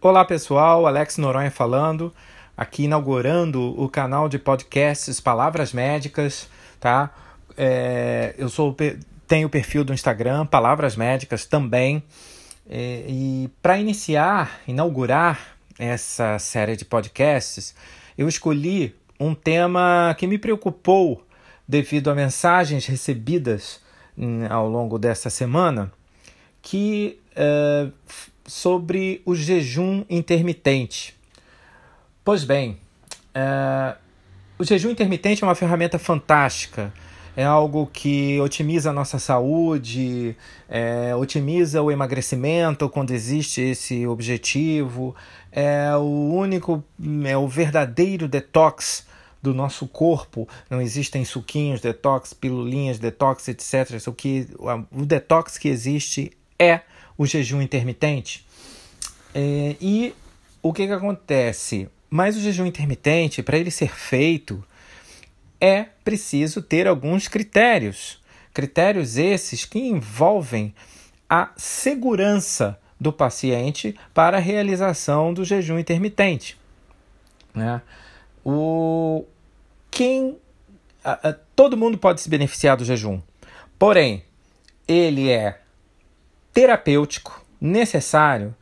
[0.00, 2.14] Olá pessoal, Alex Noronha falando,
[2.56, 7.12] aqui inaugurando o canal de podcasts Palavras Médicas, tá?
[7.56, 8.76] É, eu sou
[9.26, 12.00] tenho o perfil do Instagram Palavras Médicas também
[12.70, 17.74] é, e para iniciar, inaugurar essa série de podcasts,
[18.16, 21.26] eu escolhi um tema que me preocupou
[21.66, 23.80] devido a mensagens recebidas
[24.16, 25.90] hum, ao longo dessa semana,
[26.62, 27.88] que é,
[28.48, 31.14] sobre o jejum intermitente.
[32.24, 32.78] Pois bem,
[33.34, 33.94] é,
[34.58, 36.92] o jejum intermitente é uma ferramenta fantástica.
[37.36, 40.34] É algo que otimiza a nossa saúde,
[40.68, 45.14] é, otimiza o emagrecimento quando existe esse objetivo.
[45.52, 46.82] É o único,
[47.24, 49.06] é o verdadeiro detox
[49.40, 50.48] do nosso corpo.
[50.68, 54.08] Não existem suquinhos detox, pilulinhas detox, etc.
[54.08, 54.48] O, que,
[54.90, 56.80] o detox que existe é
[57.18, 58.46] o jejum intermitente.
[59.34, 60.14] É, e
[60.62, 61.88] o que, que acontece?
[62.08, 64.64] Mas o jejum intermitente, para ele ser feito,
[65.60, 68.22] é preciso ter alguns critérios.
[68.54, 70.72] Critérios esses que envolvem
[71.28, 76.56] a segurança do paciente para a realização do jejum intermitente.
[77.54, 77.82] Né?
[78.44, 79.24] O,
[79.90, 80.36] quem,
[81.54, 83.20] todo mundo pode se beneficiar do jejum,
[83.78, 84.24] porém,
[84.86, 85.60] ele é
[86.58, 88.52] terapêutico, necessário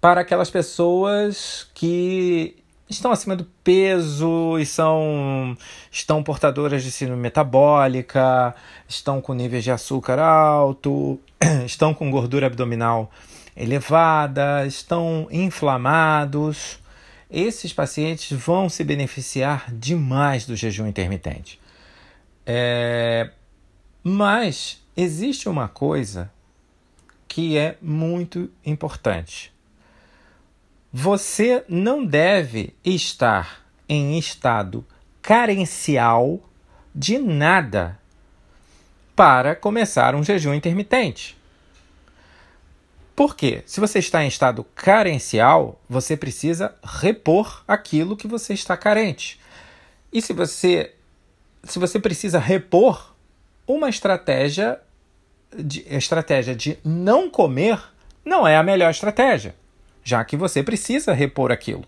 [0.00, 2.54] para aquelas pessoas que
[2.88, 5.58] estão acima do peso e são
[5.90, 8.54] estão portadoras de síndrome metabólica,
[8.88, 11.18] estão com níveis de açúcar alto,
[11.66, 13.10] estão com gordura abdominal
[13.56, 16.78] elevada, estão inflamados.
[17.28, 21.60] Esses pacientes vão se beneficiar demais do jejum intermitente.
[22.46, 23.28] É...
[24.04, 26.30] Mas existe uma coisa
[27.34, 29.52] que é muito importante.
[30.92, 34.86] Você não deve estar em estado
[35.20, 36.38] carencial
[36.94, 37.98] de nada
[39.16, 41.36] para começar um jejum intermitente.
[43.16, 43.64] Por quê?
[43.66, 49.40] Se você está em estado carencial, você precisa repor aquilo que você está carente.
[50.12, 50.94] E se você
[51.64, 53.12] se você precisa repor,
[53.66, 54.80] uma estratégia
[55.56, 57.80] de, estratégia de não comer
[58.24, 59.54] não é a melhor estratégia,
[60.02, 61.84] já que você precisa repor aquilo.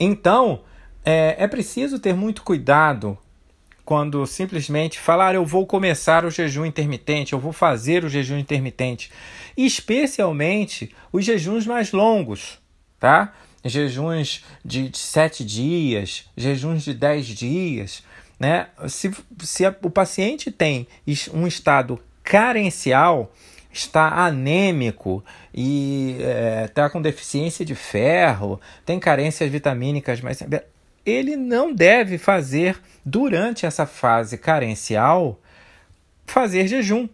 [0.00, 0.60] Então,
[1.04, 3.18] é, é preciso ter muito cuidado
[3.88, 9.10] quando simplesmente falar eu vou começar o jejum intermitente, eu vou fazer o jejum intermitente,
[9.56, 12.58] especialmente os jejuns mais longos,
[13.00, 13.34] tá?
[13.64, 18.02] Jejuns de, de sete dias, jejuns de dez dias,
[18.38, 18.68] né?
[18.88, 20.86] Se, se a, o paciente tem
[21.32, 21.98] um estado
[22.28, 23.32] carencial,
[23.72, 25.24] está anêmico
[25.54, 26.18] e
[26.66, 30.42] está é, com deficiência de ferro, tem carências vitamínicas, mas
[31.06, 35.40] ele não deve fazer durante essa fase carencial
[36.26, 37.08] fazer jejum.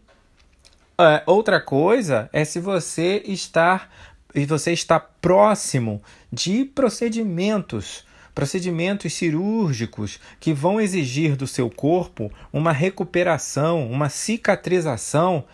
[0.98, 3.88] É, outra coisa é se você está
[4.34, 12.72] e você está próximo de procedimentos procedimentos cirúrgicos que vão exigir do seu corpo uma
[12.72, 15.44] recuperação, uma cicatrização,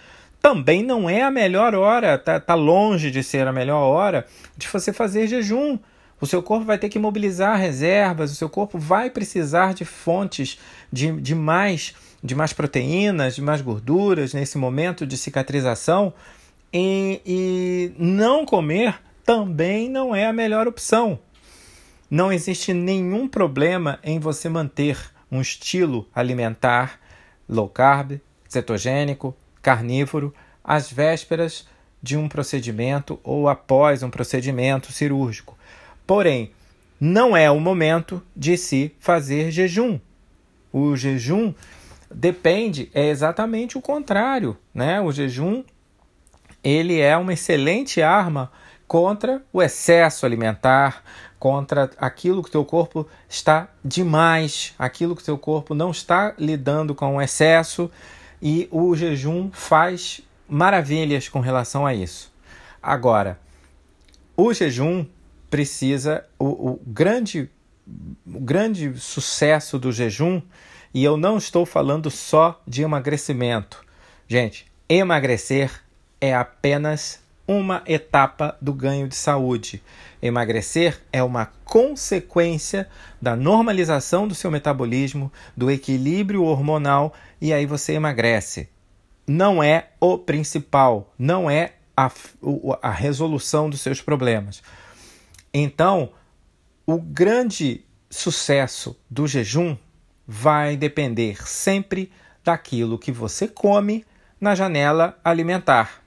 [0.41, 4.27] também não é a melhor hora, tá, tá longe de ser a melhor hora
[4.57, 5.79] de você fazer jejum.
[6.19, 10.59] O seu corpo vai ter que mobilizar reservas, o seu corpo vai precisar de fontes
[10.93, 16.13] de, de, mais, de mais proteínas, de mais gorduras nesse momento de cicatrização.
[16.73, 21.19] E, e não comer também não é a melhor opção.
[22.11, 24.99] Não existe nenhum problema em você manter
[25.31, 26.99] um estilo alimentar
[27.49, 30.35] low carb, cetogênico, carnívoro,
[30.65, 31.69] às vésperas
[32.03, 35.57] de um procedimento ou após um procedimento cirúrgico.
[36.07, 36.51] Porém,
[37.01, 40.01] não é o momento de se fazer jejum.
[40.73, 41.55] O jejum
[42.13, 45.01] depende, é exatamente o contrário, né?
[45.01, 45.63] O jejum
[46.63, 48.51] ele é uma excelente arma
[48.91, 51.05] contra o excesso alimentar,
[51.39, 57.15] contra aquilo que teu corpo está demais, aquilo que teu corpo não está lidando com
[57.15, 57.89] o excesso
[58.43, 62.33] e o jejum faz maravilhas com relação a isso.
[62.83, 63.39] Agora,
[64.37, 65.07] o jejum
[65.49, 67.49] precisa o, o grande
[68.27, 70.43] o grande sucesso do jejum
[70.93, 73.85] e eu não estou falando só de emagrecimento.
[74.27, 75.81] Gente, emagrecer
[76.21, 77.21] é apenas
[77.51, 79.83] uma etapa do ganho de saúde.
[80.23, 82.89] Emagrecer é uma consequência
[83.21, 88.69] da normalização do seu metabolismo, do equilíbrio hormonal e aí você emagrece.
[89.27, 92.09] Não é o principal, não é a,
[92.81, 94.63] a resolução dos seus problemas.
[95.53, 96.11] Então,
[96.87, 99.77] o grande sucesso do jejum
[100.25, 102.13] vai depender sempre
[102.45, 104.05] daquilo que você come
[104.41, 106.01] na janela alimentar.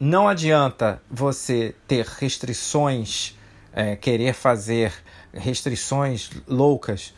[0.00, 3.36] Não adianta você ter restrições,
[3.72, 4.92] é, querer fazer
[5.32, 7.12] restrições loucas,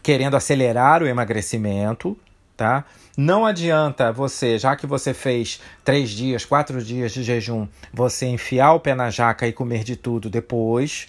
[0.00, 2.16] querendo acelerar o emagrecimento,
[2.56, 2.84] tá?
[3.16, 8.74] Não adianta você, já que você fez três dias, quatro dias de jejum, você enfiar
[8.74, 11.08] o pé na jaca e comer de tudo depois,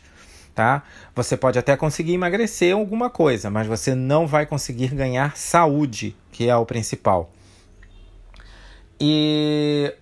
[0.56, 0.82] tá?
[1.16, 6.50] Você pode até conseguir emagrecer alguma coisa, mas você não vai conseguir ganhar saúde, que
[6.50, 7.32] é o principal.
[9.00, 9.94] E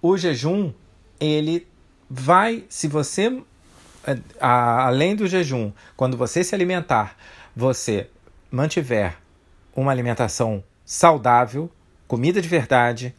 [0.00, 0.72] o jejum,
[1.18, 1.66] ele
[2.08, 3.42] vai, se você,
[4.40, 7.16] além do jejum, quando você se alimentar,
[7.54, 8.08] você
[8.50, 9.16] mantiver
[9.74, 11.70] uma alimentação saudável,
[12.06, 13.14] comida de verdade,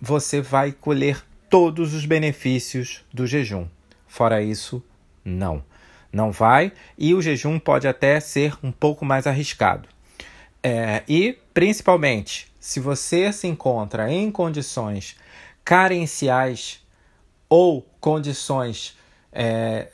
[0.00, 3.66] você vai colher todos os benefícios do jejum.
[4.06, 4.82] Fora isso,
[5.24, 5.62] não.
[6.12, 9.88] Não vai, e o jejum pode até ser um pouco mais arriscado.
[10.62, 15.16] É, e, principalmente, se você se encontra em condições
[15.70, 16.80] carenciais
[17.48, 18.98] ou condições.
[19.32, 19.86] É,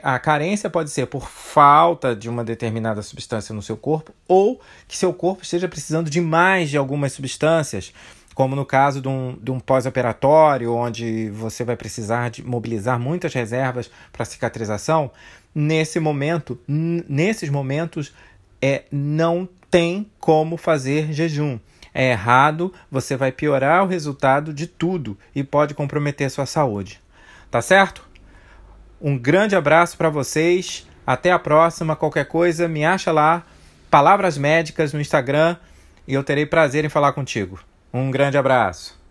[0.00, 4.96] a carência pode ser por falta de uma determinada substância no seu corpo, ou que
[4.96, 7.92] seu corpo esteja precisando de mais de algumas substâncias,
[8.32, 13.34] como no caso de um, de um pós-operatório, onde você vai precisar de mobilizar muitas
[13.34, 15.10] reservas para cicatrização.
[15.52, 18.14] Nesse momento, nesses momentos,
[18.62, 21.58] é, não tem como fazer jejum
[21.94, 27.00] é errado, você vai piorar o resultado de tudo e pode comprometer sua saúde.
[27.50, 28.04] Tá certo?
[29.00, 30.88] Um grande abraço para vocês.
[31.06, 31.94] Até a próxima.
[31.94, 33.44] Qualquer coisa, me acha lá.
[33.90, 35.56] Palavras Médicas no Instagram
[36.08, 37.60] e eu terei prazer em falar contigo.
[37.92, 39.03] Um grande abraço.